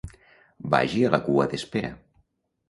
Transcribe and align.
Vagi 0.73 1.03
a 1.09 1.11
la 1.17 1.19
cua 1.27 1.47
d'espera. 1.53 1.93